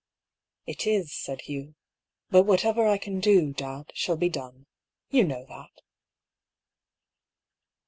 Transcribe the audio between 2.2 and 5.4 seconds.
But whatever I can do, dad, shall be done. You